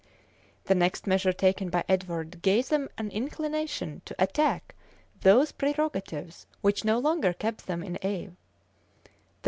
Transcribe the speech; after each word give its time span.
The 0.63 0.73
next 0.73 1.05
measure 1.05 1.31
taken 1.31 1.69
by 1.69 1.83
Edward 1.87 2.41
gave 2.41 2.69
them 2.69 2.89
an 2.97 3.11
inclination 3.11 4.01
to 4.05 4.15
attack 4.17 4.73
those 5.19 5.51
prerogatives 5.51 6.47
which 6.61 6.83
no 6.83 6.97
longer 6.97 7.33
kept 7.33 7.67
them 7.67 7.83
in 7.83 7.97
awe. 8.03 8.31